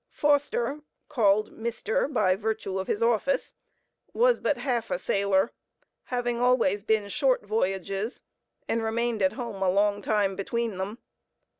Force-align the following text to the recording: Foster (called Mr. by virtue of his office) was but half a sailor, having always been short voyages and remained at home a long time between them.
Foster 0.09 0.79
(called 1.09 1.51
Mr. 1.55 2.11
by 2.11 2.35
virtue 2.35 2.79
of 2.79 2.87
his 2.87 3.03
office) 3.03 3.53
was 4.13 4.39
but 4.39 4.57
half 4.57 4.89
a 4.89 4.97
sailor, 4.97 5.51
having 6.05 6.41
always 6.41 6.83
been 6.83 7.07
short 7.07 7.45
voyages 7.45 8.23
and 8.67 8.81
remained 8.81 9.21
at 9.21 9.33
home 9.33 9.61
a 9.61 9.69
long 9.69 10.01
time 10.01 10.35
between 10.35 10.77
them. 10.77 10.97